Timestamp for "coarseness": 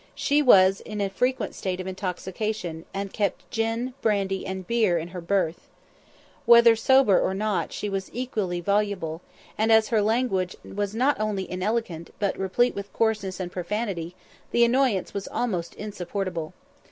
12.93-13.39